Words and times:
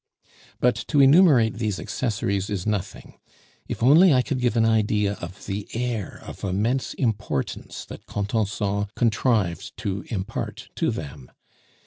But 0.59 0.73
to 0.87 0.99
enumerate 0.99 1.59
these 1.59 1.79
accessories 1.79 2.49
is 2.49 2.65
nothing; 2.65 3.19
if 3.67 3.83
only 3.83 4.11
I 4.15 4.23
could 4.23 4.39
give 4.41 4.57
an 4.57 4.65
idea 4.65 5.13
of 5.21 5.45
the 5.45 5.67
air 5.75 6.23
of 6.25 6.43
immense 6.43 6.95
importance 6.95 7.85
that 7.85 8.07
Contenson 8.07 8.87
contrived 8.95 9.77
to 9.77 10.03
impart 10.09 10.69
to 10.77 10.89
them! 10.89 11.29